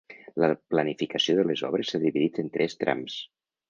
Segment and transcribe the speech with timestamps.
[0.43, 3.25] La planificació de les obres s’ha dividit en tres trams.